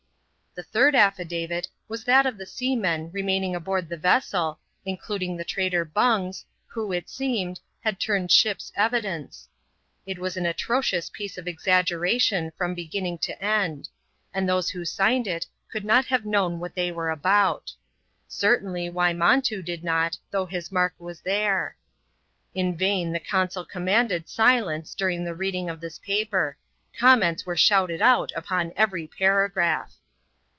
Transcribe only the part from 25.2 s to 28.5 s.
the reading of this paper; comments ere shouted out